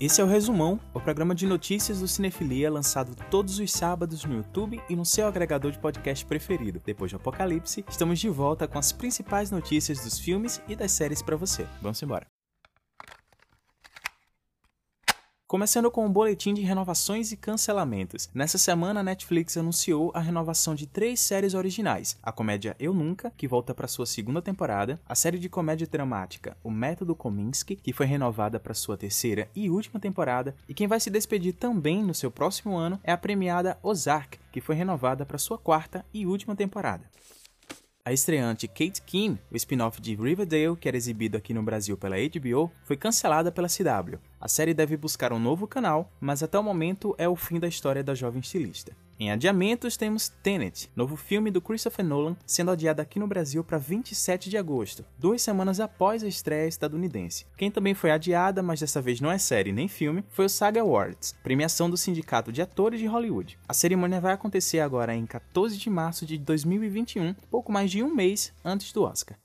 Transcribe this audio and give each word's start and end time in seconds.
Esse 0.00 0.20
é 0.20 0.24
o 0.24 0.28
Resumão, 0.28 0.78
o 0.94 1.00
programa 1.00 1.34
de 1.34 1.44
notícias 1.44 1.98
do 1.98 2.06
Cinefilia 2.06 2.70
lançado 2.70 3.16
todos 3.28 3.58
os 3.58 3.72
sábados 3.72 4.24
no 4.24 4.36
YouTube 4.36 4.80
e 4.88 4.94
no 4.94 5.04
seu 5.04 5.26
agregador 5.26 5.72
de 5.72 5.78
podcast 5.80 6.24
preferido. 6.24 6.80
Depois 6.84 7.10
do 7.10 7.16
Apocalipse, 7.16 7.84
estamos 7.88 8.20
de 8.20 8.28
volta 8.28 8.68
com 8.68 8.78
as 8.78 8.92
principais 8.92 9.50
notícias 9.50 10.04
dos 10.04 10.16
filmes 10.16 10.62
e 10.68 10.76
das 10.76 10.92
séries 10.92 11.20
para 11.20 11.34
você. 11.34 11.66
Vamos 11.82 12.00
embora. 12.00 12.37
Começando 15.48 15.90
com 15.90 16.02
o 16.02 16.08
um 16.08 16.12
boletim 16.12 16.52
de 16.52 16.60
renovações 16.60 17.32
e 17.32 17.36
cancelamentos. 17.36 18.28
Nessa 18.34 18.58
semana, 18.58 19.00
a 19.00 19.02
Netflix 19.02 19.56
anunciou 19.56 20.12
a 20.14 20.20
renovação 20.20 20.74
de 20.74 20.86
três 20.86 21.20
séries 21.20 21.54
originais: 21.54 22.18
a 22.22 22.30
comédia 22.30 22.76
Eu 22.78 22.92
Nunca, 22.92 23.32
que 23.34 23.48
volta 23.48 23.74
para 23.74 23.88
sua 23.88 24.04
segunda 24.04 24.42
temporada, 24.42 25.00
a 25.08 25.14
série 25.14 25.38
de 25.38 25.48
comédia 25.48 25.86
dramática 25.86 26.54
O 26.62 26.70
Método 26.70 27.16
Kominsky, 27.16 27.76
que 27.76 27.94
foi 27.94 28.04
renovada 28.04 28.60
para 28.60 28.74
sua 28.74 28.98
terceira 28.98 29.48
e 29.56 29.70
última 29.70 29.98
temporada, 29.98 30.54
e 30.68 30.74
quem 30.74 30.86
vai 30.86 31.00
se 31.00 31.08
despedir 31.08 31.54
também 31.54 32.04
no 32.04 32.12
seu 32.12 32.30
próximo 32.30 32.76
ano 32.76 33.00
é 33.02 33.10
a 33.10 33.16
premiada 33.16 33.78
Ozark, 33.82 34.38
que 34.52 34.60
foi 34.60 34.74
renovada 34.74 35.24
para 35.24 35.38
sua 35.38 35.56
quarta 35.56 36.04
e 36.12 36.26
última 36.26 36.54
temporada. 36.54 37.04
A 38.04 38.12
estreante 38.12 38.66
Kate 38.66 39.02
Keane, 39.02 39.38
o 39.50 39.56
spin-off 39.56 40.00
de 40.00 40.14
Riverdale, 40.14 40.76
que 40.76 40.88
era 40.88 40.96
exibido 40.96 41.36
aqui 41.36 41.52
no 41.52 41.62
Brasil 41.62 41.96
pela 41.96 42.16
HBO, 42.16 42.70
foi 42.84 42.96
cancelada 42.96 43.52
pela 43.52 43.68
CW. 43.68 44.18
A 44.40 44.48
série 44.48 44.72
deve 44.72 44.96
buscar 44.96 45.32
um 45.32 45.38
novo 45.38 45.66
canal, 45.66 46.10
mas 46.18 46.42
até 46.42 46.58
o 46.58 46.62
momento 46.62 47.14
é 47.18 47.28
o 47.28 47.36
fim 47.36 47.60
da 47.60 47.68
história 47.68 48.02
da 48.02 48.14
jovem 48.14 48.40
estilista. 48.40 48.96
Em 49.20 49.32
adiamentos 49.32 49.96
temos 49.96 50.28
Tenet, 50.28 50.88
novo 50.94 51.16
filme 51.16 51.50
do 51.50 51.60
Christopher 51.60 52.04
Nolan, 52.04 52.36
sendo 52.46 52.70
adiado 52.70 53.02
aqui 53.02 53.18
no 53.18 53.26
Brasil 53.26 53.64
para 53.64 53.76
27 53.76 54.48
de 54.48 54.56
agosto, 54.56 55.04
duas 55.18 55.42
semanas 55.42 55.80
após 55.80 56.22
a 56.22 56.28
estreia 56.28 56.68
estadunidense. 56.68 57.44
Quem 57.56 57.68
também 57.68 57.94
foi 57.94 58.12
adiada, 58.12 58.62
mas 58.62 58.78
dessa 58.78 59.02
vez 59.02 59.20
não 59.20 59.28
é 59.28 59.36
série 59.36 59.72
nem 59.72 59.88
filme, 59.88 60.22
foi 60.28 60.44
o 60.44 60.48
SAG 60.48 60.78
Awards, 60.78 61.34
premiação 61.42 61.90
do 61.90 61.96
Sindicato 61.96 62.52
de 62.52 62.62
Atores 62.62 63.00
de 63.00 63.06
Hollywood. 63.06 63.58
A 63.66 63.74
cerimônia 63.74 64.20
vai 64.20 64.34
acontecer 64.34 64.78
agora 64.78 65.12
em 65.12 65.26
14 65.26 65.76
de 65.76 65.90
março 65.90 66.24
de 66.24 66.38
2021, 66.38 67.34
pouco 67.50 67.72
mais 67.72 67.90
de 67.90 68.04
um 68.04 68.14
mês 68.14 68.52
antes 68.64 68.92
do 68.92 69.02
Oscar. 69.02 69.36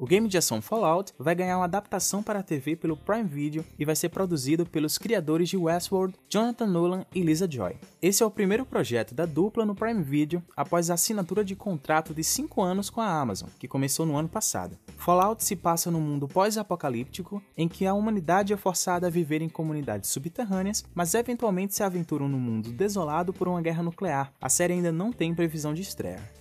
O 0.00 0.06
game 0.06 0.28
de 0.28 0.38
ação 0.38 0.62
Fallout 0.62 1.12
vai 1.18 1.34
ganhar 1.34 1.58
uma 1.58 1.64
adaptação 1.64 2.22
para 2.22 2.38
a 2.38 2.42
TV 2.42 2.76
pelo 2.76 2.96
Prime 2.96 3.24
Video 3.24 3.64
e 3.76 3.84
vai 3.84 3.96
ser 3.96 4.10
produzido 4.10 4.64
pelos 4.64 4.96
criadores 4.96 5.48
de 5.48 5.56
Westworld, 5.56 6.14
Jonathan 6.28 6.68
Nolan 6.68 7.04
e 7.12 7.20
Lisa 7.20 7.50
Joy. 7.50 7.74
Esse 8.00 8.22
é 8.22 8.26
o 8.26 8.30
primeiro 8.30 8.64
projeto 8.64 9.12
da 9.12 9.26
dupla 9.26 9.66
no 9.66 9.74
Prime 9.74 10.00
Video 10.00 10.40
após 10.56 10.88
a 10.88 10.94
assinatura 10.94 11.44
de 11.44 11.56
contrato 11.56 12.14
de 12.14 12.22
5 12.22 12.62
anos 12.62 12.88
com 12.88 13.00
a 13.00 13.10
Amazon, 13.10 13.48
que 13.58 13.66
começou 13.66 14.06
no 14.06 14.16
ano 14.16 14.28
passado. 14.28 14.78
Fallout 14.98 15.42
se 15.42 15.56
passa 15.56 15.90
num 15.90 16.00
mundo 16.00 16.28
pós-apocalíptico 16.28 17.42
em 17.56 17.66
que 17.66 17.84
a 17.84 17.92
humanidade 17.92 18.52
é 18.52 18.56
forçada 18.56 19.08
a 19.08 19.10
viver 19.10 19.42
em 19.42 19.48
comunidades 19.48 20.10
subterrâneas, 20.10 20.84
mas 20.94 21.12
eventualmente 21.12 21.74
se 21.74 21.82
aventuram 21.82 22.28
num 22.28 22.38
mundo 22.38 22.70
desolado 22.70 23.32
por 23.32 23.48
uma 23.48 23.60
guerra 23.60 23.82
nuclear. 23.82 24.32
A 24.40 24.48
série 24.48 24.74
ainda 24.74 24.92
não 24.92 25.10
tem 25.10 25.34
previsão 25.34 25.74
de 25.74 25.82
estreia 25.82 26.38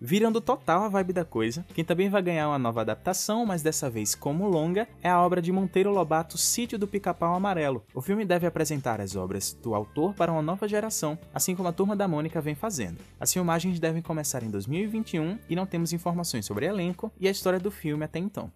virando 0.00 0.40
total 0.40 0.82
a 0.82 0.88
vibe 0.88 1.12
da 1.12 1.24
coisa. 1.24 1.64
Quem 1.74 1.84
também 1.84 2.08
vai 2.08 2.22
ganhar 2.22 2.48
uma 2.48 2.58
nova 2.58 2.80
adaptação, 2.80 3.44
mas 3.44 3.62
dessa 3.62 3.90
vez 3.90 4.14
como 4.14 4.48
longa, 4.48 4.88
é 5.02 5.08
a 5.08 5.20
obra 5.20 5.42
de 5.42 5.52
Monteiro 5.52 5.90
Lobato 5.90 6.38
Sítio 6.38 6.78
do 6.78 6.86
Pica-Pau 6.86 7.34
Amarelo. 7.34 7.84
O 7.94 8.00
filme 8.00 8.24
deve 8.24 8.46
apresentar 8.46 9.00
as 9.00 9.16
obras 9.16 9.52
do 9.62 9.74
autor 9.74 10.14
para 10.14 10.32
uma 10.32 10.42
nova 10.42 10.68
geração, 10.68 11.18
assim 11.34 11.54
como 11.54 11.68
a 11.68 11.72
Turma 11.72 11.96
da 11.96 12.08
Mônica 12.08 12.40
vem 12.40 12.54
fazendo. 12.54 12.98
As 13.18 13.32
filmagens 13.32 13.80
devem 13.80 14.02
começar 14.02 14.42
em 14.42 14.50
2021 14.50 15.38
e 15.48 15.56
não 15.56 15.66
temos 15.66 15.92
informações 15.92 16.46
sobre 16.46 16.66
elenco 16.66 17.12
e 17.18 17.28
a 17.28 17.30
história 17.30 17.58
do 17.58 17.70
filme 17.70 18.04
até 18.04 18.18
então. 18.18 18.50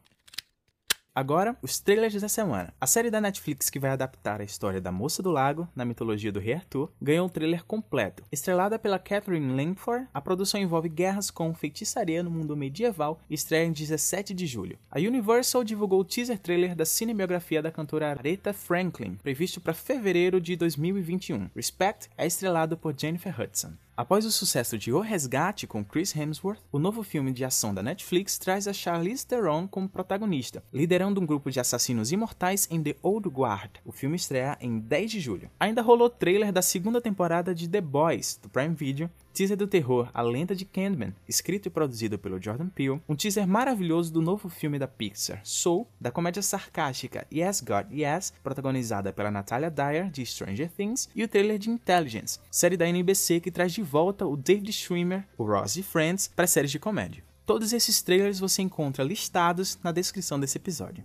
Agora, 1.15 1.55
os 1.61 1.79
trailers 1.79 2.19
da 2.19 2.29
semana. 2.29 2.73
A 2.81 2.87
série 2.87 3.11
da 3.11 3.21
Netflix 3.21 3.69
que 3.69 3.79
vai 3.79 3.91
adaptar 3.91 4.41
a 4.41 4.45
história 4.45 4.81
da 4.81 4.91
Moça 4.91 5.23
do 5.23 5.31
Lago, 5.31 5.69
na 5.77 5.85
mitologia 5.85 6.33
do 6.33 6.41
Rei 6.41 6.55
Arthur, 6.55 6.91
ganhou 7.03 7.27
um 7.27 7.29
trailer 7.29 7.63
completo. 7.65 8.25
Estrelada 8.33 8.79
pela 8.79 8.99
Catherine 8.99 9.55
Langford, 9.55 10.09
a 10.15 10.23
produção 10.23 10.59
envolve 10.59 10.89
guerras 10.89 11.31
com 11.31 11.53
feitiçaria 11.53 12.23
no 12.23 12.31
mundo 12.31 12.57
medieval 12.57 13.21
e 13.29 13.35
estreia 13.35 13.67
em 13.67 13.73
17 13.73 14.33
de 14.33 14.47
julho. 14.47 14.79
A 14.91 14.99
Universal 14.99 15.63
divulgou 15.63 16.01
o 16.01 16.05
teaser 16.05 16.39
trailer 16.39 16.75
da 16.75 16.87
cinebiografia 16.87 17.61
da 17.61 17.71
cantora 17.71 18.09
Aretha 18.09 18.55
Franklin, 18.55 19.17
previsto 19.17 19.61
para 19.61 19.75
fevereiro 19.75 20.41
de 20.41 20.57
2021. 20.57 21.51
Respect 21.55 22.09
é 22.17 22.27
estrelado 22.27 22.75
por 22.75 22.99
Jennifer 22.99 23.39
Hudson. 23.39 23.75
Após 23.95 24.25
o 24.25 24.33
sucesso 24.33 24.79
de 24.79 24.91
O 24.91 25.01
Resgate 25.01 25.67
com 25.67 25.85
Chris 25.85 26.17
Hemsworth, 26.17 26.63
o 26.73 26.79
novo 26.79 27.03
filme 27.03 27.31
de 27.31 27.45
ação 27.45 27.75
da 27.75 27.83
Netflix 27.83 28.39
traz 28.39 28.67
a 28.67 28.73
Charlize 28.73 29.27
Theron 29.27 29.69
como 29.69 29.87
protagonista, 29.87 30.65
liderando 30.73 31.21
um 31.21 31.27
grupo 31.27 31.51
de 31.51 31.61
assassinos 31.61 32.11
imortais 32.11 32.67
em 32.71 32.83
The 32.83 32.97
Old 33.03 33.29
Guard. 33.29 33.73
O 33.85 33.93
filme 33.93 34.17
estreia 34.17 34.57
em 34.63 34.79
10 34.79 35.11
de 35.11 35.21
julho. 35.21 35.51
Ainda 35.61 35.83
rolou 35.83 36.09
trailer 36.09 36.51
da 36.51 36.63
segunda 36.63 37.03
temporada 37.03 37.55
de 37.55 37.69
The 37.69 37.83
Boys, 37.83 38.41
do 38.43 38.49
Prime 38.49 38.75
Video, 38.75 39.11
teaser 39.33 39.57
do 39.57 39.67
terror 39.67 40.11
A 40.13 40.23
Lenda 40.23 40.55
de 40.55 40.65
Candyman, 40.65 41.15
escrito 41.29 41.67
e 41.67 41.71
produzido 41.71 42.19
pelo 42.19 42.41
Jordan 42.41 42.69
Peele, 42.69 43.01
um 43.09 43.17
teaser 43.17 43.47
maravilhoso 43.47 44.13
do 44.13 44.21
novo 44.21 44.49
filme 44.49 44.79
da 44.79 44.87
Pixar, 44.87 45.41
Soul, 45.43 45.89
da 46.01 46.11
comédia 46.11 46.43
sarcástica 46.43 47.27
Yes 47.33 47.61
God 47.61 47.91
Yes, 47.91 48.33
protagonizada 48.43 49.13
pela 49.13 49.31
Natalia 49.31 49.71
Dyer, 49.71 50.11
de 50.11 50.25
Stranger 50.25 50.71
Things, 50.71 51.09
e 51.15 51.25
o 51.25 51.29
trailer 51.29 51.59
de 51.59 51.71
Intelligence, 51.71 52.39
série 52.51 52.77
da 52.77 52.87
NBC 52.87 53.41
que 53.41 53.51
traz 53.51 53.73
de 53.73 53.82
volta 53.83 54.27
o 54.27 54.37
David 54.37 54.73
Schwimmer, 54.73 55.27
o 55.37 55.45
Ross 55.45 55.75
de 55.75 55.83
Friends, 55.83 56.29
para 56.35 56.47
séries 56.47 56.71
de 56.71 56.79
comédia. 56.79 57.25
Todos 57.45 57.73
esses 57.73 58.01
trailers 58.01 58.39
você 58.39 58.63
encontra 58.63 59.05
listados 59.05 59.79
na 59.83 59.93
descrição 59.93 60.39
desse 60.39 60.59
episódio. 60.59 61.05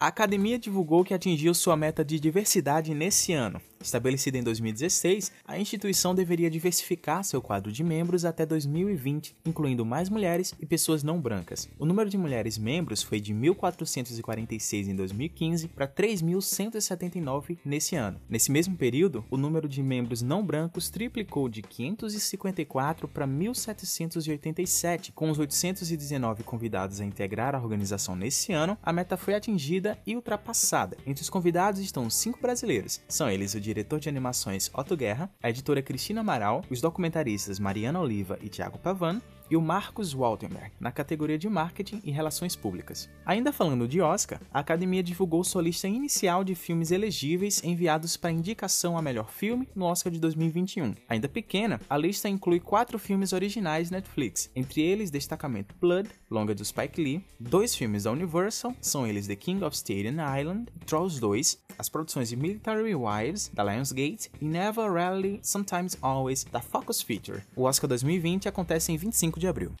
A 0.00 0.06
academia 0.06 0.58
divulgou 0.58 1.04
que 1.04 1.12
atingiu 1.12 1.52
sua 1.52 1.76
meta 1.76 2.04
de 2.04 2.20
diversidade 2.20 2.94
nesse 2.94 3.32
ano, 3.32 3.60
Estabelecida 3.80 4.36
em 4.36 4.42
2016, 4.42 5.30
a 5.46 5.58
instituição 5.58 6.14
deveria 6.14 6.50
diversificar 6.50 7.22
seu 7.22 7.40
quadro 7.40 7.70
de 7.70 7.84
membros 7.84 8.24
até 8.24 8.44
2020, 8.44 9.36
incluindo 9.46 9.84
mais 9.84 10.08
mulheres 10.08 10.52
e 10.60 10.66
pessoas 10.66 11.02
não 11.02 11.20
brancas. 11.20 11.68
O 11.78 11.86
número 11.86 12.10
de 12.10 12.18
mulheres 12.18 12.58
membros 12.58 13.02
foi 13.02 13.20
de 13.20 13.32
1.446 13.32 14.88
em 14.88 14.96
2015 14.96 15.68
para 15.68 15.86
3.179 15.86 17.58
nesse 17.64 17.94
ano. 17.94 18.20
Nesse 18.28 18.50
mesmo 18.50 18.76
período, 18.76 19.24
o 19.30 19.36
número 19.36 19.68
de 19.68 19.82
membros 19.82 20.22
não 20.22 20.44
brancos 20.44 20.90
triplicou 20.90 21.48
de 21.48 21.62
554 21.62 23.06
para 23.06 23.26
1.787. 23.26 25.12
Com 25.14 25.30
os 25.30 25.38
819 25.38 26.42
convidados 26.42 27.00
a 27.00 27.04
integrar 27.04 27.54
a 27.54 27.60
organização 27.60 28.16
nesse 28.16 28.52
ano, 28.52 28.76
a 28.82 28.92
meta 28.92 29.16
foi 29.16 29.34
atingida 29.34 29.98
e 30.06 30.16
ultrapassada. 30.16 30.96
Entre 31.06 31.22
os 31.22 31.30
convidados 31.30 31.80
estão 31.80 32.10
cinco 32.10 32.40
brasileiros. 32.40 33.00
São 33.08 33.30
eles 33.30 33.54
o 33.54 33.60
diretor 33.68 34.00
de 34.00 34.08
animações 34.08 34.70
Otto 34.72 34.96
Guerra, 34.96 35.30
a 35.42 35.50
editora 35.50 35.82
Cristina 35.82 36.22
Amaral, 36.22 36.64
os 36.70 36.80
documentaristas 36.80 37.58
Mariana 37.58 38.00
Oliva 38.00 38.38
e 38.40 38.48
Tiago 38.48 38.78
Pavan, 38.78 39.20
e 39.50 39.56
o 39.56 39.60
Marcos 39.60 40.14
Waltenberg, 40.14 40.72
na 40.78 40.92
categoria 40.92 41.38
de 41.38 41.48
Marketing 41.48 42.00
e 42.04 42.10
Relações 42.10 42.54
Públicas. 42.54 43.08
Ainda 43.24 43.52
falando 43.52 43.88
de 43.88 44.00
Oscar, 44.00 44.40
a 44.52 44.60
Academia 44.60 45.02
divulgou 45.02 45.42
sua 45.44 45.62
lista 45.62 45.88
inicial 45.88 46.44
de 46.44 46.54
filmes 46.54 46.90
elegíveis 46.90 47.62
enviados 47.62 48.16
para 48.16 48.30
indicação 48.30 48.96
a 48.96 49.02
melhor 49.02 49.30
filme 49.30 49.68
no 49.74 49.84
Oscar 49.84 50.12
de 50.12 50.18
2021. 50.18 50.94
Ainda 51.08 51.28
pequena, 51.28 51.80
a 51.88 51.96
lista 51.96 52.28
inclui 52.28 52.60
quatro 52.60 52.98
filmes 52.98 53.32
originais 53.32 53.90
Netflix, 53.90 54.50
entre 54.54 54.82
eles 54.82 55.10
destacamento 55.10 55.74
Blood, 55.80 56.08
longa 56.30 56.54
do 56.54 56.64
Spike 56.64 57.00
Lee, 57.00 57.24
dois 57.38 57.74
filmes 57.74 58.04
da 58.04 58.12
Universal, 58.12 58.74
são 58.80 59.06
eles 59.06 59.26
The 59.26 59.36
King 59.36 59.64
of 59.64 59.76
Staten 59.76 60.16
Island, 60.38 60.66
Trolls 60.86 61.20
2, 61.20 61.58
as 61.78 61.88
produções 61.88 62.28
de 62.28 62.36
Military 62.36 62.94
Wives, 62.94 63.50
da 63.54 63.62
Lionsgate, 63.64 64.30
e 64.40 64.44
Never 64.44 64.92
Rarely, 64.92 65.40
Sometimes 65.42 65.96
Always, 66.02 66.44
da 66.44 66.60
Focus 66.60 67.00
Feature. 67.00 67.42
O 67.54 67.64
Oscar 67.64 67.88
2020 67.88 68.48
acontece 68.48 68.92
em 68.92 68.96
25 68.96 69.37
5 69.38 69.40
de 69.40 69.46
abril. 69.46 69.72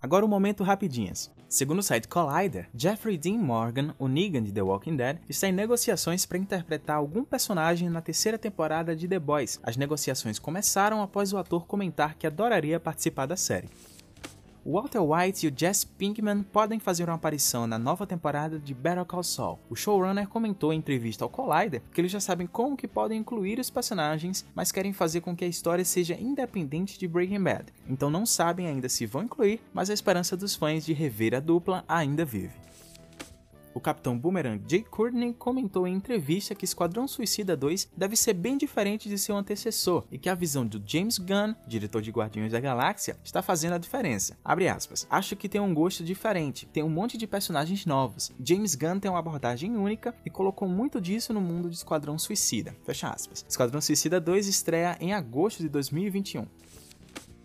Agora 0.00 0.24
um 0.24 0.28
momento 0.28 0.62
rapidinhas. 0.62 1.30
Segundo 1.48 1.78
o 1.78 1.82
site 1.82 2.08
Collider, 2.08 2.68
Jeffrey 2.74 3.16
Dean 3.16 3.38
Morgan, 3.38 3.94
o 3.98 4.08
Negan 4.08 4.42
de 4.42 4.52
The 4.52 4.62
Walking 4.62 4.96
Dead, 4.96 5.18
está 5.28 5.48
em 5.48 5.52
negociações 5.52 6.26
para 6.26 6.38
interpretar 6.38 6.96
algum 6.96 7.24
personagem 7.24 7.88
na 7.88 8.00
terceira 8.00 8.38
temporada 8.38 8.96
de 8.96 9.06
The 9.06 9.18
Boys. 9.18 9.60
As 9.62 9.76
negociações 9.76 10.38
começaram 10.38 11.02
após 11.02 11.32
o 11.32 11.38
ator 11.38 11.66
comentar 11.66 12.16
que 12.16 12.26
adoraria 12.26 12.80
participar 12.80 13.26
da 13.26 13.36
série. 13.36 13.68
Walter 14.64 15.00
White 15.00 15.44
e 15.44 15.48
o 15.48 15.52
Jesse 15.54 15.84
Pinkman 15.84 16.44
podem 16.44 16.78
fazer 16.78 17.08
uma 17.08 17.16
aparição 17.16 17.66
na 17.66 17.80
nova 17.80 18.06
temporada 18.06 18.60
de 18.60 18.72
Better 18.72 19.04
Call 19.04 19.24
Saul. 19.24 19.58
O 19.68 19.74
showrunner 19.74 20.28
comentou 20.28 20.72
em 20.72 20.78
entrevista 20.78 21.24
ao 21.24 21.30
Collider 21.30 21.82
que 21.92 22.00
eles 22.00 22.12
já 22.12 22.20
sabem 22.20 22.46
como 22.46 22.76
que 22.76 22.86
podem 22.86 23.18
incluir 23.18 23.58
os 23.58 23.70
personagens, 23.70 24.46
mas 24.54 24.70
querem 24.70 24.92
fazer 24.92 25.20
com 25.20 25.34
que 25.34 25.44
a 25.44 25.48
história 25.48 25.84
seja 25.84 26.14
independente 26.14 26.96
de 26.96 27.08
Breaking 27.08 27.42
Bad. 27.42 27.72
Então 27.88 28.08
não 28.08 28.24
sabem 28.24 28.68
ainda 28.68 28.88
se 28.88 29.04
vão 29.04 29.24
incluir, 29.24 29.60
mas 29.74 29.90
a 29.90 29.94
esperança 29.94 30.36
dos 30.36 30.54
fãs 30.54 30.84
de 30.84 30.92
rever 30.92 31.34
a 31.34 31.40
dupla 31.40 31.84
ainda 31.88 32.24
vive. 32.24 32.54
O 33.74 33.80
Capitão 33.80 34.18
Boomerang 34.18 34.62
Jay 34.68 34.82
Courtney 34.82 35.32
comentou 35.32 35.86
em 35.86 35.94
entrevista 35.94 36.54
que 36.54 36.64
Esquadrão 36.64 37.08
Suicida 37.08 37.56
2 37.56 37.88
deve 37.96 38.16
ser 38.16 38.34
bem 38.34 38.58
diferente 38.58 39.08
de 39.08 39.16
seu 39.16 39.36
antecessor 39.36 40.04
e 40.10 40.18
que 40.18 40.28
a 40.28 40.34
visão 40.34 40.66
do 40.66 40.82
James 40.84 41.18
Gunn, 41.18 41.54
diretor 41.66 42.02
de 42.02 42.10
Guardiões 42.10 42.52
da 42.52 42.60
Galáxia, 42.60 43.16
está 43.24 43.40
fazendo 43.40 43.74
a 43.74 43.78
diferença. 43.78 44.36
Abre 44.44 44.68
aspas. 44.68 45.06
Acho 45.08 45.36
que 45.36 45.48
tem 45.48 45.60
um 45.60 45.72
gosto 45.72 46.04
diferente, 46.04 46.66
tem 46.66 46.82
um 46.82 46.90
monte 46.90 47.16
de 47.16 47.26
personagens 47.26 47.86
novos. 47.86 48.30
James 48.42 48.74
Gunn 48.74 49.00
tem 49.00 49.10
uma 49.10 49.20
abordagem 49.20 49.76
única 49.76 50.14
e 50.24 50.30
colocou 50.30 50.68
muito 50.68 51.00
disso 51.00 51.32
no 51.32 51.40
mundo 51.40 51.70
de 51.70 51.76
Esquadrão 51.76 52.18
Suicida. 52.18 52.76
Fecha 52.84 53.08
aspas. 53.08 53.44
Esquadrão 53.48 53.80
Suicida 53.80 54.20
2 54.20 54.46
estreia 54.46 54.96
em 55.00 55.14
agosto 55.14 55.62
de 55.62 55.68
2021. 55.68 56.46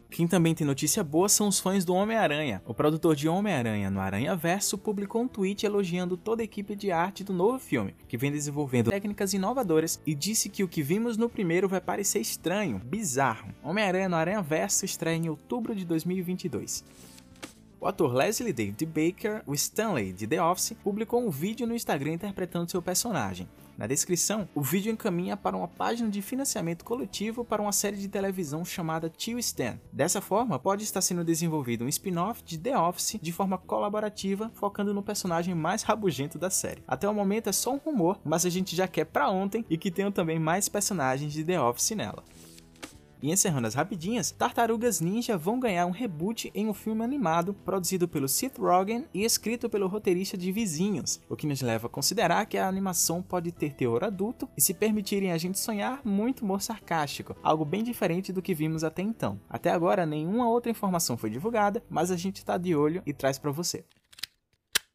Quem 0.09 0.27
também 0.27 0.55
tem 0.55 0.65
notícia 0.65 1.03
boa 1.03 1.27
são 1.27 1.47
os 1.47 1.59
fãs 1.59 1.83
do 1.83 1.93
Homem-Aranha. 1.93 2.61
O 2.65 2.73
produtor 2.73 3.15
de 3.15 3.27
Homem-Aranha 3.27 3.89
no 3.89 3.99
Aranha 3.99 4.35
Verso 4.35 4.77
publicou 4.77 5.21
um 5.21 5.27
tweet 5.27 5.65
elogiando 5.65 6.15
toda 6.15 6.41
a 6.41 6.45
equipe 6.45 6.75
de 6.75 6.91
arte 6.91 7.23
do 7.23 7.33
novo 7.33 7.59
filme, 7.59 7.93
que 8.07 8.17
vem 8.17 8.31
desenvolvendo 8.31 8.89
técnicas 8.89 9.33
inovadoras 9.33 9.99
e 10.05 10.15
disse 10.15 10.49
que 10.49 10.63
o 10.63 10.67
que 10.67 10.81
vimos 10.81 11.17
no 11.17 11.29
primeiro 11.29 11.67
vai 11.67 11.81
parecer 11.81 12.19
estranho, 12.19 12.81
bizarro. 12.83 13.53
Homem-Aranha 13.61 14.09
no 14.09 14.15
Aranha 14.15 14.41
Verso 14.41 14.85
estreia 14.85 15.17
em 15.17 15.29
outubro 15.29 15.75
de 15.75 15.85
2022. 15.85 16.83
O 17.79 17.85
ator 17.85 18.11
Leslie 18.11 18.51
David 18.51 18.85
Baker, 18.87 19.43
o 19.45 19.53
Stanley 19.53 20.11
de 20.11 20.25
The 20.25 20.41
Office, 20.41 20.75
publicou 20.83 21.23
um 21.23 21.29
vídeo 21.29 21.67
no 21.67 21.75
Instagram 21.75 22.13
interpretando 22.13 22.71
seu 22.71 22.81
personagem. 22.81 23.47
Na 23.77 23.85
descrição, 23.85 24.49
o 24.55 24.61
vídeo 24.61 24.91
encaminha 24.91 25.37
para 25.37 25.55
uma 25.55 25.67
página 25.67 26.09
de 26.09 26.19
financiamento 26.23 26.83
coletivo 26.83 27.45
para 27.45 27.61
uma 27.61 27.71
série 27.71 27.97
de 27.97 28.07
televisão 28.07 28.65
chamada 28.65 29.07
Tio 29.15 29.37
Stan. 29.37 29.77
Dessa 29.93 30.19
forma, 30.19 30.57
pode 30.57 30.83
estar 30.83 31.01
sendo 31.01 31.23
desenvolvido 31.23 31.85
um 31.85 31.87
spin-off 31.87 32.43
de 32.43 32.57
The 32.57 32.75
Office 32.75 33.19
de 33.21 33.31
forma 33.31 33.59
colaborativa, 33.59 34.51
focando 34.55 34.91
no 34.91 35.03
personagem 35.03 35.53
mais 35.53 35.83
rabugento 35.83 36.39
da 36.39 36.49
série. 36.49 36.81
Até 36.87 37.07
o 37.07 37.13
momento 37.13 37.49
é 37.49 37.51
só 37.51 37.75
um 37.75 37.77
rumor, 37.77 38.19
mas 38.25 38.43
a 38.43 38.49
gente 38.49 38.75
já 38.75 38.87
quer 38.87 39.05
para 39.05 39.29
ontem 39.29 39.63
e 39.69 39.77
que 39.77 39.91
tenham 39.91 40.11
também 40.11 40.39
mais 40.39 40.67
personagens 40.67 41.31
de 41.31 41.43
The 41.43 41.61
Office 41.61 41.91
nela. 41.91 42.23
E 43.21 43.31
encerrando 43.31 43.67
as 43.67 43.73
rapidinhas, 43.73 44.31
Tartarugas 44.31 45.01
Ninja 45.01 45.37
vão 45.37 45.59
ganhar 45.59 45.85
um 45.85 45.91
reboot 45.91 46.51
em 46.53 46.67
um 46.67 46.73
filme 46.73 47.03
animado 47.03 47.53
produzido 47.53 48.07
pelo 48.07 48.27
Seth 48.27 48.59
Rogen 48.59 49.05
e 49.13 49.23
escrito 49.23 49.69
pelo 49.69 49.87
roteirista 49.87 50.37
de 50.37 50.51
Vizinhos, 50.51 51.19
o 51.27 51.35
que 51.35 51.47
nos 51.47 51.61
leva 51.61 51.87
a 51.87 51.89
considerar 51.89 52.45
que 52.45 52.57
a 52.57 52.67
animação 52.67 53.21
pode 53.21 53.51
ter 53.51 53.73
teor 53.73 54.03
adulto 54.03 54.47
e 54.55 54.61
se 54.61 54.73
permitirem 54.73 55.31
a 55.31 55.37
gente 55.37 55.59
sonhar 55.59 56.01
muito 56.05 56.43
humor 56.43 56.61
sarcástico, 56.61 57.35
algo 57.41 57.65
bem 57.65 57.83
diferente 57.83 58.31
do 58.31 58.41
que 58.41 58.53
vimos 58.53 58.83
até 58.83 59.01
então. 59.01 59.39
Até 59.49 59.71
agora 59.71 60.05
nenhuma 60.05 60.49
outra 60.49 60.71
informação 60.71 61.17
foi 61.17 61.29
divulgada, 61.29 61.83
mas 61.89 62.11
a 62.11 62.17
gente 62.17 62.37
está 62.37 62.57
de 62.57 62.75
olho 62.75 63.01
e 63.05 63.13
traz 63.13 63.39
para 63.39 63.51
você. 63.51 63.83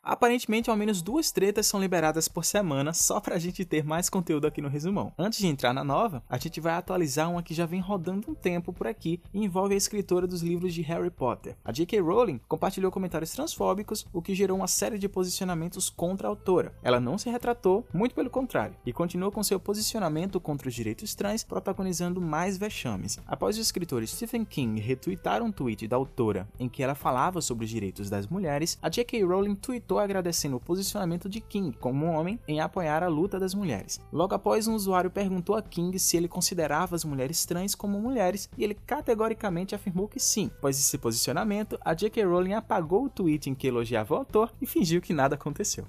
Aparentemente, 0.05 0.69
ao 0.69 0.77
menos 0.77 1.01
duas 1.01 1.31
tretas 1.31 1.65
são 1.69 1.81
liberadas 1.81 2.27
por 2.27 2.45
semana, 2.45 2.91
só 2.93 3.21
pra 3.21 3.39
gente 3.39 3.65
ter 3.65 3.85
mais 3.85 4.11
conteúdo 4.11 4.49
aqui 4.49 4.61
no 4.61 4.69
resumão. 4.69 5.13
Antes 5.17 5.39
de 5.39 5.47
entrar 5.47 5.73
na 5.73 5.85
nova, 5.85 6.25
a 6.29 6.37
gente 6.39 6.61
vai 6.61 6.73
atualizar 6.73 7.31
uma 7.31 7.43
que 7.43 7.55
já 7.55 7.67
vem 7.67 7.81
rodando 7.81 8.29
um 8.29 8.35
tempo 8.35 8.73
por 8.73 8.89
aqui 8.89 9.21
e 9.33 9.45
envolve 9.45 9.75
a 9.75 9.77
escritora 9.77 10.27
dos 10.27 10.43
livros 10.43 10.75
de 10.75 10.83
Harry 10.83 11.09
Potter. 11.11 11.57
A 11.65 11.71
J.K. 11.71 12.01
Rowling 12.01 12.41
compartilhou 12.49 12.91
comentários 12.91 13.31
transfóbicos, 13.31 14.05
o 14.13 14.21
que 14.21 14.35
gerou 14.35 14.57
uma 14.57 14.67
série 14.67 14.99
de 14.99 15.09
posicionamentos 15.09 15.89
contra 15.89 16.27
a 16.27 16.31
autora. 16.31 16.75
Ela 16.83 16.99
não 16.99 17.17
se 17.17 17.31
retratou, 17.31 17.87
muito 17.95 18.13
pelo 18.13 18.29
contrário, 18.29 18.75
e 18.85 18.93
continuou 18.93 19.31
com 19.31 19.43
seu 19.45 19.61
posicionamento 19.61 20.41
contra 20.41 20.69
os 20.69 20.75
direitos 20.75 21.15
trans, 21.15 21.45
protagonizando 21.45 22.21
mais 22.21 22.59
vexames. 22.59 23.21
Após 23.25 23.57
o 23.57 23.61
escritor 23.61 24.05
Stephen 24.05 24.45
King 24.45 24.81
retweetar 24.81 25.45
um 25.45 25.53
tweet 25.53 25.87
da 25.87 25.95
autora 25.95 26.49
em 26.59 26.69
que 26.69 26.83
ela 26.83 26.97
falava 26.97 27.41
sobre 27.41 27.65
os 27.65 27.71
direitos 27.71 28.11
das 28.11 28.27
mulheres, 28.27 28.77
a 28.83 28.89
J.K. 28.89 29.23
Rowling 29.23 29.55
tweetou 29.55 29.92
agradecendo 29.99 30.57
o 30.57 30.61
posicionamento 30.61 31.29
de 31.29 31.41
King 31.41 31.77
como 31.79 32.07
um 32.07 32.11
homem 32.11 32.39
em 32.47 32.61
apoiar 32.61 33.03
a 33.03 33.09
luta 33.09 33.39
das 33.39 33.55
mulheres. 33.55 34.01
Logo 34.13 34.35
após, 34.35 34.67
um 34.67 34.75
usuário 34.75 35.11
perguntou 35.11 35.57
a 35.57 35.63
King 35.63 35.99
se 35.99 36.17
ele 36.17 36.29
considerava 36.29 36.97
as 36.97 37.05
mulheres 37.05 37.45
trans 37.45 37.75
como 37.75 38.01
mulheres 38.01 38.49
e 38.57 38.65
ele 38.65 38.75
categoricamente 38.75 39.75
afirmou 39.75 40.09
que 40.09 40.21
sim. 40.21 40.51
Após 40.59 40.79
esse 40.79 40.99
posicionamento, 40.99 41.79
a 41.85 41.95
J.K. 41.95 42.25
Rowling 42.25 42.55
apagou 42.55 43.05
o 43.05 43.11
tweet 43.11 43.51
em 43.51 43.55
que 43.55 43.67
elogiava 43.67 44.15
o 44.15 44.19
autor 44.19 44.53
e 44.61 44.67
fingiu 44.67 45.01
que 45.01 45.13
nada 45.13 45.35
aconteceu. 45.35 45.87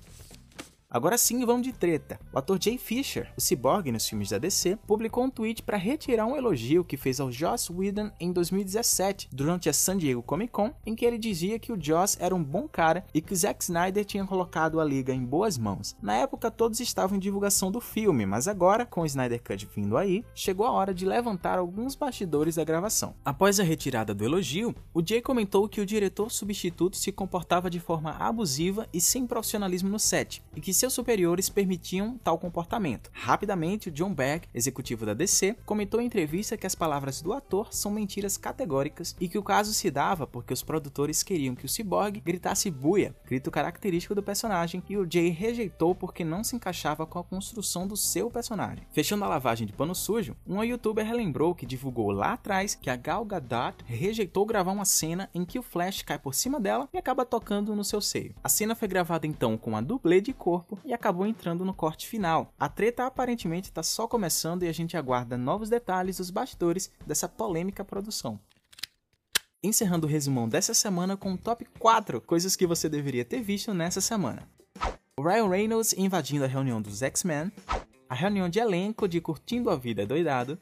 Agora 0.94 1.18
sim, 1.18 1.44
vamos 1.44 1.64
de 1.64 1.74
treta. 1.74 2.20
O 2.32 2.38
ator 2.38 2.62
Jay 2.62 2.78
Fisher, 2.78 3.34
o 3.36 3.42
Cyborg 3.42 3.92
nos 3.92 4.08
filmes 4.08 4.30
da 4.30 4.38
DC, 4.38 4.78
publicou 4.86 5.24
um 5.24 5.30
tweet 5.30 5.64
para 5.64 5.76
retirar 5.76 6.28
um 6.28 6.36
elogio 6.38 6.84
que 6.84 6.96
fez 6.96 7.20
ao 7.20 7.32
Joss 7.32 7.74
Whedon 7.74 8.12
em 8.20 8.32
2017, 8.32 9.28
durante 9.32 9.68
a 9.68 9.74
San 9.74 9.98
Diego 9.98 10.22
Comic 10.22 10.52
Con, 10.52 10.72
em 10.86 10.94
que 10.94 11.04
ele 11.04 11.18
dizia 11.18 11.58
que 11.58 11.74
o 11.74 11.84
Joss 11.84 12.16
era 12.20 12.36
um 12.36 12.44
bom 12.44 12.68
cara 12.68 13.04
e 13.12 13.22
que 13.22 13.36
Zack 13.36 13.64
Snyder 13.64 14.06
tinha 14.06 14.24
colocado 14.24 14.80
a 14.80 14.86
liga 14.86 15.12
em 15.12 15.26
boas 15.26 15.58
mãos. 15.58 15.96
Na 16.00 16.14
época, 16.14 16.52
todos 16.52 16.80
estavam 16.80 17.18
em 17.18 17.20
divulgação 17.20 17.72
do 17.72 17.82
filme, 17.82 18.24
mas 18.28 18.48
agora, 18.48 18.86
com 18.86 19.02
o 19.02 19.06
Snyder 19.08 19.42
Cut 19.42 19.68
vindo 19.76 19.98
aí, 19.98 20.24
chegou 20.36 20.68
a 20.68 20.72
hora 20.72 20.94
de 20.94 21.08
levantar 21.08 21.58
alguns 21.58 21.96
bastidores 21.96 22.58
da 22.58 22.64
gravação. 22.64 23.16
Após 23.26 23.60
a 23.60 23.64
retirada 23.64 24.14
do 24.14 24.24
elogio, 24.24 24.76
o 24.94 25.04
Jay 25.04 25.24
comentou 25.24 25.68
que 25.68 25.82
o 25.82 25.88
diretor 25.88 26.32
substituto 26.32 26.98
se 26.98 27.12
comportava 27.12 27.68
de 27.68 27.80
forma 27.80 28.12
abusiva 28.12 28.88
e 28.94 29.02
sem 29.02 29.26
profissionalismo 29.26 29.90
no 29.90 29.98
set, 29.98 30.44
e 30.56 30.62
que 30.62 30.83
seus 30.84 30.92
superiores 30.92 31.48
permitiam 31.48 32.18
tal 32.22 32.38
comportamento. 32.38 33.10
Rapidamente, 33.14 33.90
John 33.90 34.14
Beck, 34.14 34.50
executivo 34.54 35.06
da 35.06 35.14
DC, 35.14 35.56
comentou 35.66 36.02
em 36.02 36.06
entrevista 36.06 36.58
que 36.58 36.68
as 36.68 36.76
palavras 36.76 37.22
do 37.22 37.32
ator 37.32 37.70
são 37.72 37.90
mentiras 37.90 38.36
categóricas 38.36 39.16
e 39.18 39.30
que 39.30 39.38
o 39.38 39.44
caso 39.44 39.74
se 39.74 39.90
dava 39.90 40.28
porque 40.28 40.52
os 40.54 40.62
produtores 40.62 41.24
queriam 41.24 41.56
que 41.56 41.66
o 41.66 41.70
Cyborg 41.70 42.20
gritasse 42.20 42.70
buia, 42.70 43.16
grito 43.26 43.50
característico 43.50 44.14
do 44.14 44.22
personagem, 44.22 44.84
e 44.90 44.98
o 44.98 45.10
Jay 45.10 45.30
rejeitou 45.30 45.96
porque 45.96 46.26
não 46.26 46.44
se 46.44 46.58
encaixava 46.58 47.06
com 47.06 47.18
a 47.18 47.24
construção 47.24 47.88
do 47.88 47.96
seu 47.96 48.30
personagem. 48.30 48.86
Fechando 48.92 49.24
a 49.24 49.30
lavagem 49.30 49.66
de 49.66 49.72
pano 49.72 49.96
sujo, 49.96 50.36
uma 50.46 50.66
youtuber 50.66 51.06
relembrou 51.06 51.56
que 51.56 51.66
divulgou 51.66 52.12
lá 52.12 52.34
atrás 52.34 52.76
que 52.76 52.90
a 52.90 52.98
Gal 52.98 53.24
Gadot 53.24 53.78
rejeitou 53.86 54.46
gravar 54.46 54.74
uma 54.74 54.84
cena 54.84 55.30
em 55.34 55.46
que 55.46 55.58
o 55.58 55.64
Flash 55.64 56.02
cai 56.02 56.20
por 56.20 56.36
cima 56.36 56.60
dela 56.60 56.90
e 56.92 56.98
acaba 56.98 57.26
tocando 57.26 57.74
no 57.74 57.86
seu 57.86 58.02
seio. 58.02 58.36
A 58.44 58.50
cena 58.50 58.76
foi 58.76 58.90
gravada 58.90 59.26
então 59.26 59.58
com 59.58 59.78
a 59.78 59.82
dublê 59.82 60.20
de 60.20 60.34
corpo 60.34 60.73
corpo 60.74 60.82
e 60.84 60.94
acabou 60.94 61.26
entrando 61.26 61.64
no 61.64 61.74
corte 61.74 62.08
final. 62.08 62.54
A 62.60 62.68
treta 62.68 63.06
aparentemente 63.06 63.70
está 63.70 63.84
só 63.84 64.08
começando 64.08 64.64
e 64.64 64.68
a 64.68 64.72
gente 64.72 64.98
aguarda 64.98 65.38
novos 65.38 65.70
detalhes 65.70 66.18
dos 66.18 66.30
bastidores 66.30 66.92
dessa 67.06 67.30
polêmica 67.30 67.86
produção. 67.86 68.40
Encerrando 69.64 70.08
o 70.08 70.10
resumão 70.10 70.50
dessa 70.50 70.74
semana 70.74 71.16
com 71.16 71.34
o 71.34 71.38
top 71.38 71.66
4 71.80 72.20
coisas 72.22 72.56
que 72.56 72.68
você 72.68 72.90
deveria 72.90 73.24
ter 73.24 73.42
visto 73.42 73.74
nessa 73.74 74.02
semana. 74.02 74.48
Ryan 75.18 75.48
Reynolds 75.48 75.94
invadindo 75.94 76.44
a 76.44 76.48
reunião 76.48 76.82
dos 76.82 77.02
X-Men, 77.02 77.52
a 78.10 78.16
reunião 78.16 78.50
de 78.50 78.60
elenco 78.60 79.08
de 79.08 79.22
Curtindo 79.22 79.70
a 79.70 79.76
Vida 79.76 80.06
Doidado, 80.06 80.60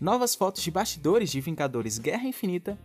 novas 0.00 0.34
fotos 0.34 0.62
de 0.62 0.70
bastidores 0.70 1.30
de 1.30 1.40
Vingadores 1.40 1.98
Guerra 1.98 2.24
Infinita, 2.24 2.78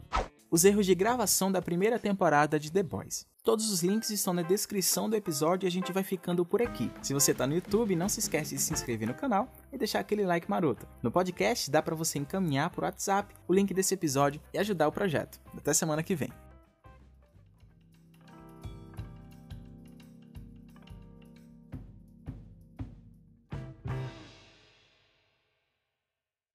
os 0.56 0.64
erros 0.64 0.86
de 0.86 0.96
gravação 0.96 1.52
da 1.52 1.62
primeira 1.62 2.00
temporada 2.00 2.58
de 2.58 2.72
The 2.72 2.82
Boys. 2.82 3.28
Todos 3.44 3.70
os 3.70 3.84
links 3.84 4.10
estão 4.10 4.34
na 4.34 4.42
descrição 4.42 5.10
do 5.10 5.16
episódio 5.18 5.66
e 5.66 5.68
a 5.68 5.72
gente 5.72 5.92
vai 5.92 6.02
ficando 6.02 6.46
por 6.46 6.62
aqui. 6.62 6.90
Se 7.02 7.14
você 7.14 7.34
está 7.34 7.46
no 7.46 7.56
YouTube, 7.56 7.94
não 7.94 8.08
se 8.08 8.22
esquece 8.22 8.56
de 8.56 8.62
se 8.62 8.72
inscrever 8.72 9.06
no 9.06 9.14
canal 9.14 9.52
e 9.74 9.78
deixar 9.78 10.00
aquele 10.00 10.26
like 10.26 10.50
maroto. 10.50 10.88
No 11.04 11.12
podcast 11.12 11.70
dá 11.70 11.82
para 11.82 11.94
você 11.94 12.20
encaminhar 12.20 12.70
por 12.70 12.86
WhatsApp 12.86 13.36
o 13.50 13.54
link 13.54 13.74
desse 13.74 13.96
episódio 13.96 14.40
e 14.54 14.58
ajudar 14.58 14.88
o 14.88 14.94
projeto. 14.94 15.42
Até 15.58 15.74
semana 15.74 16.02
que 16.02 16.16
vem. 16.16 16.45